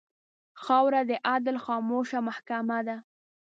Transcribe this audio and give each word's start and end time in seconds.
خاوره 0.63 1.01
د 1.09 1.11
عدل 1.31 1.55
خاموشه 1.65 2.19
محکمـه 2.27 2.79
ده. 2.87 2.97